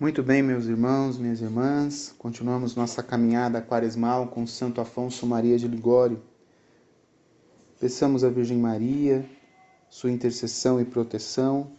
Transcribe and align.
Muito 0.00 0.22
bem, 0.22 0.44
meus 0.44 0.66
irmãos, 0.66 1.18
minhas 1.18 1.40
irmãs, 1.40 2.14
continuamos 2.16 2.76
nossa 2.76 3.02
caminhada 3.02 3.60
quaresmal 3.60 4.28
com 4.28 4.46
Santo 4.46 4.80
Afonso 4.80 5.26
Maria 5.26 5.58
de 5.58 5.66
Ligório. 5.66 6.22
Peçamos 7.80 8.22
à 8.22 8.28
Virgem 8.28 8.58
Maria 8.58 9.28
sua 9.90 10.12
intercessão 10.12 10.80
e 10.80 10.84
proteção, 10.84 11.72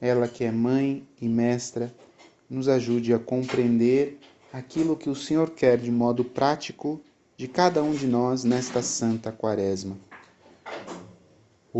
ela 0.00 0.26
que 0.26 0.42
é 0.42 0.50
mãe 0.50 1.06
e 1.20 1.28
mestra, 1.28 1.94
nos 2.48 2.66
ajude 2.66 3.12
a 3.12 3.18
compreender 3.18 4.18
aquilo 4.50 4.96
que 4.96 5.10
o 5.10 5.14
Senhor 5.14 5.50
quer 5.50 5.76
de 5.76 5.90
modo 5.90 6.24
prático 6.24 6.98
de 7.36 7.46
cada 7.46 7.82
um 7.82 7.92
de 7.92 8.06
nós 8.06 8.42
nesta 8.42 8.80
santa 8.80 9.30
quaresma. 9.30 9.98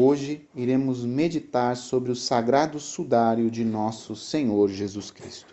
Hoje 0.00 0.48
iremos 0.54 1.04
meditar 1.04 1.76
sobre 1.76 2.12
o 2.12 2.14
sagrado 2.14 2.78
sudário 2.78 3.50
de 3.50 3.64
nosso 3.64 4.14
Senhor 4.14 4.68
Jesus 4.68 5.10
Cristo. 5.10 5.52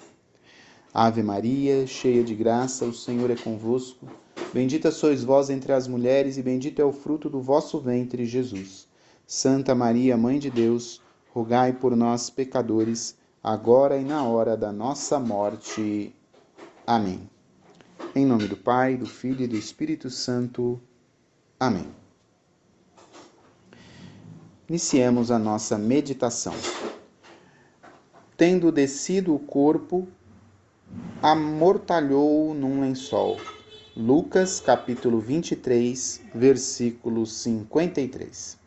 Ave 0.93 1.23
Maria, 1.23 1.87
cheia 1.87 2.23
de 2.23 2.35
graça, 2.35 2.85
o 2.85 2.93
Senhor 2.93 3.31
é 3.31 3.35
convosco. 3.35 4.07
Bendita 4.53 4.91
sois 4.91 5.23
vós 5.23 5.49
entre 5.49 5.73
as 5.73 5.87
mulheres, 5.87 6.37
e 6.37 6.43
bendito 6.43 6.79
é 6.79 6.85
o 6.85 6.91
fruto 6.91 7.27
do 7.27 7.41
vosso 7.41 7.79
ventre, 7.79 8.23
Jesus. 8.23 8.87
Santa 9.25 9.73
Maria, 9.73 10.15
Mãe 10.15 10.37
de 10.37 10.51
Deus, 10.51 11.01
rogai 11.33 11.73
por 11.73 11.95
nós, 11.95 12.29
pecadores, 12.29 13.17
agora 13.43 13.97
e 13.97 14.03
na 14.03 14.23
hora 14.25 14.55
da 14.55 14.71
nossa 14.71 15.19
morte. 15.19 16.13
Amém. 16.85 17.27
Em 18.15 18.27
nome 18.27 18.47
do 18.47 18.57
Pai, 18.57 18.95
do 18.95 19.07
Filho 19.07 19.41
e 19.41 19.47
do 19.47 19.55
Espírito 19.55 20.11
Santo. 20.11 20.79
Amém. 21.59 22.04
Iniciemos 24.67 25.29
a 25.29 25.37
nossa 25.37 25.77
meditação. 25.77 26.55
Tendo 28.35 28.71
descido 28.71 29.35
o 29.35 29.37
corpo, 29.37 30.07
amortalhou 31.21 32.51
num 32.55 32.81
lençol. 32.81 33.39
Lucas 33.95 34.59
capítulo 34.59 35.19
23, 35.19 36.19
versículo 36.33 37.27
53. 37.27 38.57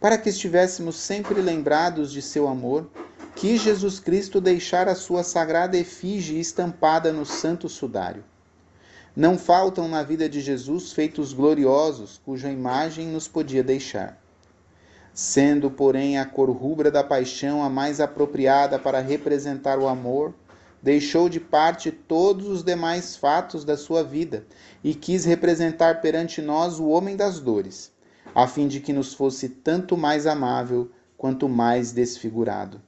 Para 0.00 0.18
que 0.18 0.30
estivéssemos 0.30 0.96
sempre 0.96 1.40
lembrados 1.40 2.10
de 2.10 2.20
seu 2.20 2.48
amor, 2.48 2.90
quis 3.36 3.62
Jesus 3.62 4.00
Cristo 4.00 4.40
deixar 4.40 4.88
a 4.88 4.96
sua 4.96 5.22
sagrada 5.22 5.78
efígie 5.78 6.40
estampada 6.40 7.12
no 7.12 7.24
santo 7.24 7.68
sudário. 7.68 8.24
Não 9.14 9.38
faltam 9.38 9.86
na 9.86 10.02
vida 10.02 10.28
de 10.28 10.40
Jesus 10.40 10.92
feitos 10.92 11.32
gloriosos 11.32 12.20
cuja 12.24 12.50
imagem 12.50 13.06
nos 13.06 13.28
podia 13.28 13.62
deixar. 13.62 14.20
Sendo, 15.14 15.70
porém, 15.70 16.18
a 16.18 16.24
cor 16.24 16.50
rubra 16.50 16.90
da 16.90 17.04
paixão 17.04 17.62
a 17.62 17.68
mais 17.68 18.00
apropriada 18.00 18.78
para 18.78 19.00
representar 19.00 19.78
o 19.78 19.86
amor, 19.86 20.32
deixou 20.82 21.28
de 21.28 21.38
parte 21.38 21.92
todos 21.92 22.48
os 22.48 22.62
demais 22.62 23.14
fatos 23.14 23.64
da 23.64 23.76
sua 23.76 24.02
vida 24.02 24.46
e 24.82 24.94
quis 24.94 25.24
representar 25.24 26.00
perante 26.00 26.40
nós 26.40 26.80
o 26.80 26.88
homem 26.88 27.14
das 27.14 27.38
dores, 27.38 27.92
a 28.34 28.48
fim 28.48 28.66
de 28.66 28.80
que 28.80 28.92
nos 28.92 29.12
fosse 29.12 29.48
tanto 29.48 29.96
mais 29.98 30.26
amável 30.26 30.90
quanto 31.16 31.46
mais 31.48 31.92
desfigurado. 31.92 32.80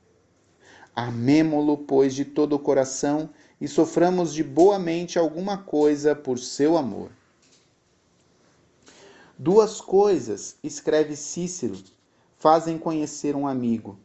Amemo-lo, 0.96 1.76
pois, 1.76 2.14
de 2.14 2.24
todo 2.24 2.54
o 2.54 2.58
coração 2.58 3.28
e 3.60 3.68
soframos 3.68 4.32
de 4.32 4.42
boa 4.42 4.78
mente 4.78 5.18
alguma 5.18 5.58
coisa 5.58 6.14
por 6.14 6.38
seu 6.38 6.76
amor. 6.76 7.10
Duas 9.38 9.80
coisas, 9.80 10.56
escreve 10.62 11.16
Cícero, 11.16 11.76
fazem 12.44 12.76
conhecer 12.76 13.34
um 13.34 13.46
amigo: 13.46 13.96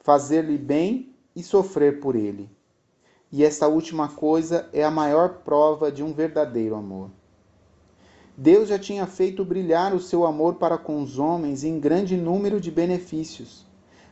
fazer-lhe 0.00 0.56
bem 0.56 1.14
e 1.36 1.42
sofrer 1.42 2.00
por 2.00 2.16
ele. 2.16 2.48
E 3.30 3.44
esta 3.44 3.68
última 3.68 4.08
coisa 4.08 4.70
é 4.72 4.82
a 4.82 4.90
maior 4.90 5.40
prova 5.44 5.92
de 5.92 6.02
um 6.02 6.14
verdadeiro 6.14 6.74
amor. 6.74 7.10
Deus 8.34 8.70
já 8.70 8.78
tinha 8.78 9.06
feito 9.06 9.44
brilhar 9.44 9.94
o 9.94 10.00
seu 10.00 10.24
amor 10.24 10.54
para 10.54 10.78
com 10.78 11.02
os 11.02 11.18
homens 11.18 11.62
em 11.62 11.78
grande 11.78 12.16
número 12.16 12.58
de 12.58 12.70
benefícios. 12.70 13.66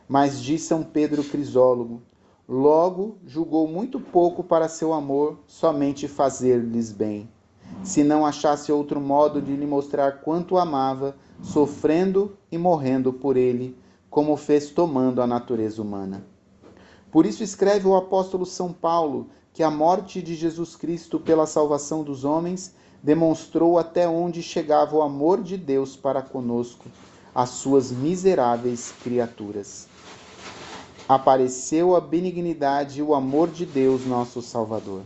Mas 0.07 0.39
diz 0.39 0.61
São 0.61 0.83
Pedro 0.83 1.23
Crisólogo: 1.23 2.03
logo 2.47 3.17
julgou 3.25 3.67
muito 3.67 3.99
pouco 3.99 4.43
para 4.43 4.69
seu 4.69 4.93
amor 4.93 5.39
somente 5.47 6.07
fazer-lhes 6.07 6.91
bem. 6.91 7.27
Se 7.83 8.03
não 8.03 8.25
achasse 8.25 8.71
outro 8.71 8.99
modo 8.99 9.41
de 9.41 9.55
lhe 9.55 9.65
mostrar 9.65 10.21
quanto 10.21 10.57
amava, 10.57 11.15
sofrendo 11.41 12.37
e 12.51 12.57
morrendo 12.57 13.13
por 13.13 13.37
ele, 13.37 13.77
como 14.09 14.35
fez 14.35 14.69
tomando 14.69 15.21
a 15.21 15.27
natureza 15.27 15.81
humana. 15.81 16.25
Por 17.11 17.25
isso 17.25 17.43
escreve 17.43 17.87
o 17.87 17.95
apóstolo 17.95 18.45
São 18.45 18.73
Paulo 18.73 19.27
que 19.53 19.63
a 19.63 19.71
morte 19.71 20.21
de 20.21 20.35
Jesus 20.35 20.75
Cristo 20.75 21.19
pela 21.19 21.47
salvação 21.47 22.03
dos 22.03 22.23
homens 22.23 22.75
demonstrou 23.01 23.77
até 23.77 24.07
onde 24.07 24.41
chegava 24.43 24.95
o 24.95 25.01
amor 25.01 25.41
de 25.41 25.57
Deus 25.57 25.95
para 25.95 26.21
conosco, 26.21 26.85
as 27.33 27.49
suas 27.49 27.91
miseráveis 27.91 28.93
criaturas. 29.03 29.87
Apareceu 31.07 31.95
a 31.95 32.01
benignidade 32.01 32.99
e 32.99 33.03
o 33.03 33.15
amor 33.15 33.49
de 33.49 33.65
Deus, 33.65 34.05
nosso 34.05 34.41
Salvador. 34.41 35.01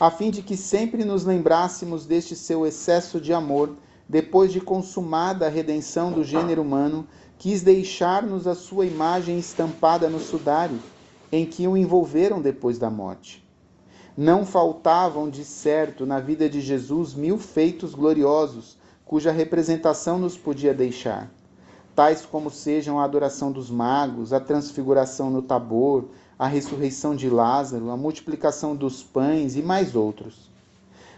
A 0.00 0.10
fim 0.10 0.30
de 0.30 0.42
que 0.42 0.56
sempre 0.56 1.04
nos 1.04 1.24
lembrássemos 1.24 2.04
deste 2.04 2.34
seu 2.34 2.66
excesso 2.66 3.20
de 3.20 3.32
amor, 3.32 3.76
depois 4.08 4.52
de 4.52 4.60
consumada 4.60 5.46
a 5.46 5.48
redenção 5.48 6.10
do 6.10 6.24
gênero 6.24 6.62
humano, 6.62 7.06
quis 7.38 7.62
deixar-nos 7.62 8.46
a 8.48 8.56
sua 8.56 8.86
imagem 8.86 9.38
estampada 9.38 10.08
no 10.10 10.18
sudário, 10.18 10.80
em 11.30 11.46
que 11.46 11.68
o 11.68 11.76
envolveram 11.76 12.42
depois 12.42 12.76
da 12.76 12.90
morte. 12.90 13.44
Não 14.16 14.44
faltavam, 14.44 15.30
de 15.30 15.44
certo, 15.44 16.04
na 16.04 16.18
vida 16.18 16.48
de 16.48 16.60
Jesus 16.60 17.14
mil 17.14 17.38
feitos 17.38 17.94
gloriosos, 17.94 18.76
cuja 19.04 19.30
representação 19.30 20.18
nos 20.18 20.36
podia 20.36 20.74
deixar, 20.74 21.30
tais 21.94 22.26
como 22.26 22.50
sejam 22.50 22.98
a 22.98 23.04
adoração 23.04 23.52
dos 23.52 23.70
magos, 23.70 24.32
a 24.32 24.40
transfiguração 24.40 25.30
no 25.30 25.42
Tabor, 25.42 26.06
a 26.38 26.46
ressurreição 26.46 27.14
de 27.14 27.28
Lázaro, 27.28 27.90
a 27.90 27.96
multiplicação 27.96 28.74
dos 28.74 29.02
pães 29.02 29.56
e 29.56 29.62
mais 29.62 29.94
outros. 29.94 30.50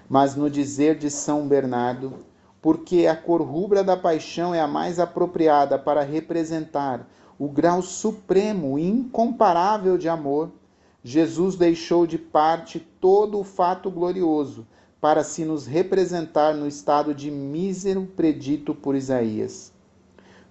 Mas 0.08 0.36
no 0.36 0.48
dizer 0.50 0.96
de 0.96 1.10
São 1.10 1.48
Bernardo, 1.48 2.12
porque 2.60 3.06
a 3.06 3.16
cor 3.16 3.42
rubra 3.42 3.82
da 3.82 3.96
paixão 3.96 4.54
é 4.54 4.60
a 4.60 4.66
mais 4.66 4.98
apropriada 4.98 5.78
para 5.78 6.02
representar 6.02 7.08
o 7.38 7.48
grau 7.48 7.82
supremo 7.82 8.78
e 8.78 8.88
incomparável 8.88 9.98
de 9.98 10.08
amor, 10.08 10.50
Jesus 11.04 11.54
deixou 11.54 12.06
de 12.06 12.18
parte 12.18 12.80
todo 13.00 13.38
o 13.38 13.44
fato 13.44 13.90
glorioso 13.90 14.66
para 15.00 15.22
se 15.22 15.44
nos 15.44 15.66
representar 15.66 16.54
no 16.54 16.66
estado 16.66 17.14
de 17.14 17.30
mísero 17.30 18.08
predito 18.16 18.74
por 18.74 18.96
Isaías. 18.96 19.72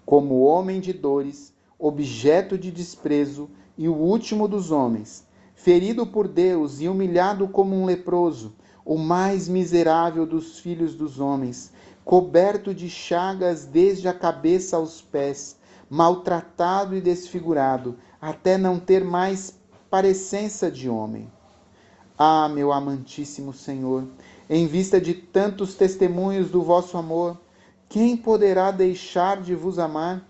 Como 0.05 0.43
homem 0.43 0.79
de 0.79 0.93
dores, 0.93 1.53
objeto 1.77 2.57
de 2.57 2.71
desprezo 2.71 3.49
e 3.77 3.87
o 3.87 3.93
último 3.93 4.47
dos 4.47 4.71
homens, 4.71 5.25
ferido 5.53 6.05
por 6.05 6.27
Deus 6.27 6.79
e 6.81 6.87
humilhado 6.87 7.47
como 7.47 7.75
um 7.75 7.85
leproso, 7.85 8.53
o 8.85 8.97
mais 8.97 9.49
miserável 9.49 10.25
dos 10.25 10.59
filhos 10.59 10.95
dos 10.95 11.19
homens, 11.19 11.71
coberto 12.03 12.73
de 12.73 12.89
chagas 12.89 13.65
desde 13.65 14.07
a 14.07 14.13
cabeça 14.13 14.77
aos 14.77 15.01
pés, 15.01 15.57
maltratado 15.89 16.95
e 16.95 17.01
desfigurado, 17.01 17.97
até 18.21 18.57
não 18.57 18.79
ter 18.79 19.03
mais 19.03 19.59
parecença 19.89 20.69
de 20.69 20.89
homem. 20.89 21.31
Ah, 22.17 22.47
meu 22.47 22.71
amantíssimo 22.71 23.51
Senhor, 23.51 24.07
em 24.49 24.67
vista 24.67 25.01
de 25.01 25.13
tantos 25.13 25.75
testemunhos 25.75 26.49
do 26.49 26.61
vosso 26.61 26.97
amor, 26.97 27.37
quem 27.89 28.15
poderá 28.15 28.71
deixar 28.71 29.41
de 29.41 29.55
vos 29.55 29.79
amar? 29.79 30.25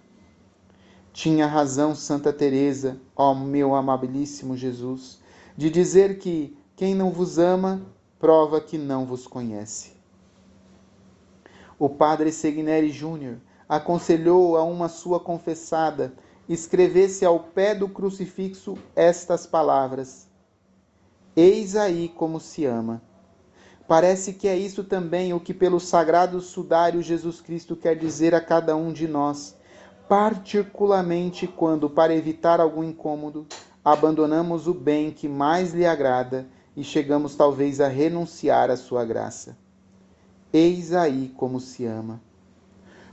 Tinha 1.16 1.48
razão 1.48 1.96
Santa 1.96 2.34
Teresa, 2.34 3.00
ó 3.16 3.34
meu 3.34 3.74
amabilíssimo 3.74 4.58
Jesus, 4.58 5.22
de 5.56 5.70
dizer 5.70 6.20
que 6.20 6.58
quem 6.76 6.94
não 6.94 7.10
vos 7.10 7.40
ama 7.40 7.82
prova 8.20 8.60
que 8.60 8.78
não 8.78 9.06
vos 9.06 9.26
conhece. 9.26 9.94
O 11.80 11.88
padre 11.88 12.34
Segneri 12.34 12.92
Júnior 12.92 13.38
aconselhou 13.68 14.58
a 14.58 14.64
uma 14.66 14.90
sua 14.90 15.18
confessada 15.18 16.12
escrevesse 16.50 17.24
ao 17.24 17.40
pé 17.40 17.74
do 17.74 17.88
crucifixo 17.88 18.78
estas 18.94 19.48
palavras: 19.48 20.28
Eis 21.34 21.78
aí 21.78 22.10
como 22.10 22.42
se 22.42 22.66
ama. 22.66 23.02
Parece 23.88 24.34
que 24.34 24.50
é 24.50 24.58
isso 24.58 24.84
também 24.84 25.34
o 25.34 25.40
que 25.40 25.54
pelo 25.54 25.80
sagrado 25.80 26.42
sudário 26.42 27.02
Jesus 27.02 27.40
Cristo 27.40 27.74
quer 27.74 27.98
dizer 27.98 28.36
a 28.36 28.42
cada 28.42 28.76
um 28.76 28.92
de 28.92 29.08
nós, 29.08 29.56
particularmente 30.08 31.48
quando, 31.48 31.90
para 31.90 32.16
evitar 32.16 32.60
algum 32.60 32.84
incômodo, 32.84 33.46
abandonamos 33.84 34.68
o 34.68 34.74
bem 34.74 35.12
que 35.12 35.28
mais 35.28 35.74
lhe 35.74 35.86
agrada 35.86 36.48
e 36.76 36.84
chegamos 36.84 37.36
talvez 37.36 37.80
a 37.80 37.88
renunciar 37.88 38.70
à 38.70 38.78
sua 38.78 39.06
graça. 39.06 39.58
Eis 40.52 40.94
aí 40.94 41.34
como 41.36 41.60
se 41.60 41.86
ama. 41.86 42.22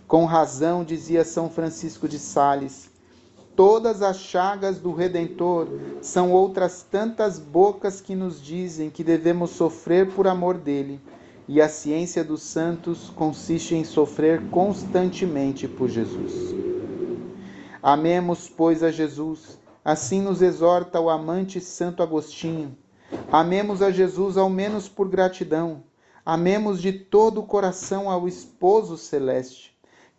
Com 0.07 0.25
razão 0.25 0.85
dizia 0.85 1.25
São 1.25 1.49
Francisco 1.49 2.07
de 2.07 2.19
Sales: 2.19 2.91
Todas 3.57 4.03
as 4.03 4.19
chagas 4.19 4.79
do 4.79 4.93
Redentor 4.93 5.69
são 6.01 6.33
outras 6.33 6.83
tantas 6.83 7.39
bocas 7.39 8.01
que 8.01 8.15
nos 8.15 8.43
dizem 8.43 8.91
que 8.91 9.05
devemos 9.05 9.51
sofrer 9.51 10.11
por 10.11 10.27
amor 10.27 10.59
dele, 10.59 11.01
e 11.49 11.61
a 11.61 11.69
ciência 11.69 12.23
dos 12.23 12.43
santos 12.43 13.11
consiste 13.11 13.75
em 13.75 13.85
sofrer 13.85 14.43
constantemente 14.51 15.67
por 15.67 15.89
Jesus. 15.89 16.72
Amemos, 17.83 18.49
pois, 18.49 18.83
a 18.83 18.91
Jesus, 18.91 19.59
assim 19.85 20.23
nos 20.23 20.41
exorta 20.41 21.01
o 21.01 21.11
amante 21.11 21.61
Santo 21.61 22.03
Agostinho. 22.03 22.77
Amemos 23.31 23.83
a 23.83 23.91
Jesus 23.91 24.37
ao 24.37 24.49
menos 24.49 24.89
por 24.89 25.09
gratidão, 25.09 25.83
amemos 26.25 26.81
de 26.81 26.93
todo 26.93 27.41
o 27.41 27.47
coração 27.47 28.09
ao 28.09 28.29
esposo 28.29 28.97
celeste 28.97 29.73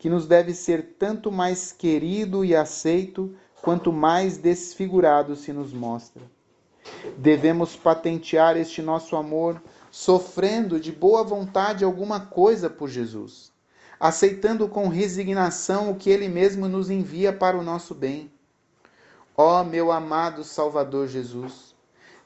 que 0.04 0.10
nos 0.10 0.28
deve 0.28 0.54
ser 0.54 0.96
tanto 1.00 1.32
mais 1.32 1.72
querido 1.72 2.44
e 2.44 2.54
aceito, 2.54 3.34
quanto 3.62 3.94
mais 3.94 4.38
desfigurado 4.38 5.34
se 5.34 5.54
nos 5.54 5.72
mostra. 5.72 6.22
Devemos 7.18 7.78
patentear 7.78 8.58
este 8.58 8.82
nosso 8.82 9.16
amor 9.16 9.64
sofrendo 9.90 10.78
de 10.78 10.92
boa 10.92 11.24
vontade 11.24 11.86
alguma 11.86 12.20
coisa 12.20 12.70
por 12.70 12.90
Jesus, 12.90 13.53
aceitando 14.04 14.68
com 14.68 14.90
resignação 14.90 15.90
o 15.90 15.96
que 15.96 16.10
ele 16.10 16.28
mesmo 16.28 16.68
nos 16.68 16.90
envia 16.90 17.32
para 17.32 17.58
o 17.58 17.64
nosso 17.64 17.96
bem. 17.96 18.30
Ó 19.34 19.62
oh, 19.62 19.64
meu 19.64 19.94
amado 19.94 20.44
Salvador 20.44 21.08
Jesus, 21.08 21.74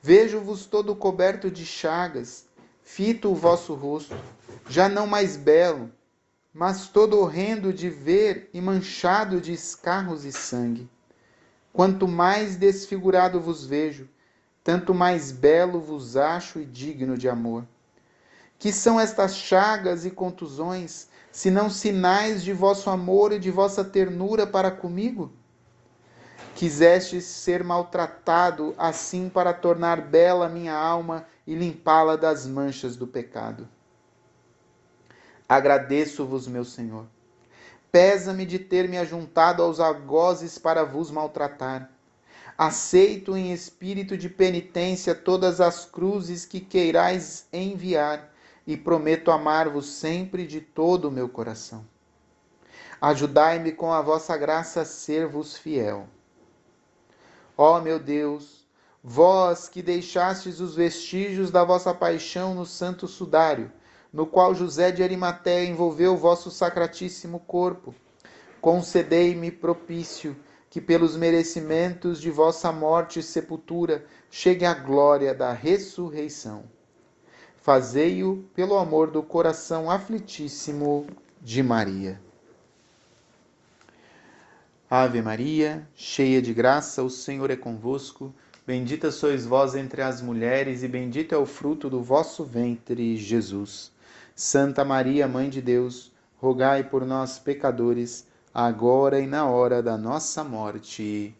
vejo-vos 0.02 0.66
todo 0.66 0.96
coberto 0.96 1.52
de 1.52 1.68
chagas, 1.68 2.48
fito 2.82 3.30
o 3.30 3.36
vosso 3.36 3.76
rosto, 3.76 4.16
já 4.68 4.90
não 4.90 5.06
mais 5.06 5.38
belo, 5.38 5.92
mas 6.52 6.88
todo 6.88 7.20
horrendo 7.20 7.72
de 7.72 7.92
ver 7.92 8.50
e 8.52 8.60
manchado 8.60 9.40
de 9.40 9.54
escarros 9.54 10.26
e 10.26 10.32
sangue. 10.32 10.90
Quanto 11.72 12.08
mais 12.08 12.56
desfigurado 12.56 13.40
vos 13.40 13.64
vejo, 13.64 14.10
tanto 14.64 14.96
mais 14.96 15.32
belo 15.32 15.80
vos 15.80 16.18
acho 16.18 16.60
e 16.60 16.66
digno 16.66 17.16
de 17.16 17.30
amor. 17.30 17.68
Que 18.58 18.74
são 18.74 19.00
estas 19.00 19.36
chagas 19.36 20.08
e 20.08 20.10
contusões, 20.10 21.08
senão 21.38 21.70
sinais 21.70 22.44
de 22.44 22.52
vosso 22.52 22.90
amor 22.90 23.32
e 23.32 23.38
de 23.38 23.52
vossa 23.52 23.86
ternura 23.86 24.48
para 24.48 24.72
comigo? 24.72 25.32
Quisestes 26.56 27.26
ser 27.26 27.64
maltratado 27.64 28.74
assim 28.76 29.30
para 29.30 29.54
tornar 29.54 30.02
bela 30.02 30.50
minha 30.50 30.74
alma 30.74 31.28
e 31.46 31.54
limpá-la 31.54 32.16
das 32.16 32.48
manchas 32.48 32.96
do 32.96 33.06
pecado. 33.06 33.70
Agradeço-vos, 35.48 36.48
meu 36.48 36.66
Senhor. 36.66 37.06
Pesa-me 37.92 38.44
de 38.44 38.58
ter 38.58 38.90
me 38.90 38.98
ajuntado 38.98 39.62
aos 39.62 39.80
algozes 39.80 40.58
para 40.58 40.84
vos 40.84 41.12
maltratar. 41.12 41.92
Aceito 42.58 43.38
em 43.38 43.54
espírito 43.54 44.18
de 44.18 44.28
penitência 44.28 45.14
todas 45.14 45.62
as 45.62 45.86
cruzes 45.86 46.48
que 46.48 46.60
queirais 46.60 47.46
enviar 47.54 48.34
e 48.68 48.76
prometo 48.76 49.32
amar-vos 49.32 49.90
sempre 49.90 50.46
de 50.46 50.60
todo 50.60 51.06
o 51.06 51.12
meu 51.12 51.30
coração. 51.30 51.86
Ajudai-me 53.00 53.72
com 53.72 53.94
a 53.94 54.02
vossa 54.02 54.36
graça 54.36 54.82
a 54.82 54.86
ser-vos 54.86 55.58
fiel. 55.58 56.08
Ó 57.58 57.80
meu 57.80 57.98
Deus, 57.98 58.68
vós 59.02 59.70
que 59.70 59.82
deixastes 59.82 60.60
os 60.60 60.76
vestígios 60.76 61.50
da 61.50 61.64
vossa 61.64 61.94
paixão 61.94 62.54
no 62.54 62.66
santo 62.66 63.08
sudário, 63.08 63.72
no 64.12 64.28
qual 64.28 64.54
José 64.54 64.92
de 64.92 65.02
Arimatéia 65.02 65.70
envolveu 65.70 66.14
o 66.14 66.18
vosso 66.18 66.52
sacratíssimo 66.52 67.40
corpo. 67.40 67.96
Concedei-me 68.60 69.50
propício 69.50 70.36
que 70.70 70.82
pelos 70.82 71.16
merecimentos 71.16 72.20
de 72.20 72.30
vossa 72.30 72.72
morte 72.72 73.20
e 73.20 73.24
sepultura 73.24 74.06
chegue 74.30 74.66
a 74.66 74.74
glória 74.74 75.34
da 75.34 75.54
ressurreição. 75.54 76.77
Fazei-o 77.68 78.46
pelo 78.56 78.78
amor 78.78 79.12
do 79.12 79.22
coração 79.22 79.92
aflitíssimo 79.92 81.06
de 81.42 81.62
Maria. 81.62 82.18
Ave 84.90 85.22
Maria, 85.22 85.86
cheia 85.94 86.42
de 86.42 86.54
graça, 86.54 87.04
o 87.04 87.10
Senhor 87.10 87.52
é 87.52 87.58
convosco. 87.58 88.34
Bendita 88.66 89.12
sois 89.12 89.46
vós 89.46 89.76
entre 89.76 90.02
as 90.02 90.22
mulheres, 90.22 90.82
e 90.82 90.88
bendito 90.88 91.36
é 91.36 91.38
o 91.38 91.46
fruto 91.46 91.90
do 91.90 92.02
vosso 92.02 92.46
ventre, 92.46 93.18
Jesus. 93.18 93.92
Santa 94.34 94.86
Maria, 94.86 95.28
Mãe 95.28 95.50
de 95.50 95.62
Deus, 95.62 96.14
rogai 96.38 96.86
por 96.86 97.06
nós, 97.06 97.38
pecadores, 97.38 98.26
agora 98.54 99.20
e 99.20 99.28
na 99.28 99.46
hora 99.46 99.84
da 99.84 99.98
nossa 99.98 100.42
morte. 100.42 101.36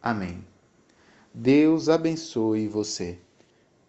Amém. 0.00 0.46
Deus 1.34 1.88
abençoe 1.88 2.68
você. 2.68 3.18